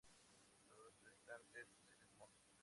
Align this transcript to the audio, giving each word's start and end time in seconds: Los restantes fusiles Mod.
Los 0.71 0.99
restantes 1.03 1.67
fusiles 1.77 2.09
Mod. 2.17 2.29